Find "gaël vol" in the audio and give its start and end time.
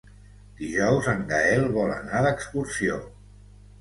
1.33-1.93